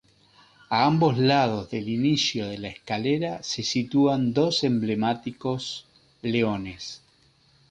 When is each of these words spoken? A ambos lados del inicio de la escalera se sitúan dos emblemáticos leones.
A 0.71 0.83
ambos 0.85 1.19
lados 1.19 1.69
del 1.69 1.87
inicio 1.87 2.47
de 2.47 2.57
la 2.57 2.69
escalera 2.69 3.43
se 3.43 3.61
sitúan 3.61 4.33
dos 4.33 4.63
emblemáticos 4.63 5.85
leones. 6.23 7.03